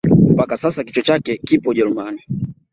Mpaka 0.29 0.57
sasa 0.57 0.83
kichwa 0.83 1.03
chake 1.03 1.37
kipo 1.37 1.69
ujerumani 1.69 2.23